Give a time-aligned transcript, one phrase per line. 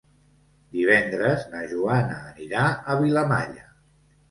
[0.77, 2.65] Divendres na Joana anirà
[2.95, 3.71] a Vilamalla.